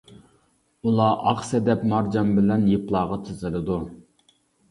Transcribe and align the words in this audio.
ئۇلار 0.87 1.19
ئاق 1.31 1.43
سەدەپ 1.49 1.83
مارجان 1.91 2.33
بىلەن 2.39 2.65
يىپلارغا 2.71 3.19
تىزىلىدۇ. 3.27 3.77